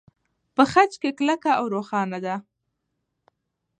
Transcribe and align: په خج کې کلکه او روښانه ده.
په 0.55 0.63
خج 0.71 0.91
کې 1.01 1.09
کلکه 1.19 1.51
او 1.59 1.65
روښانه 1.75 2.19
ده. 2.25 2.35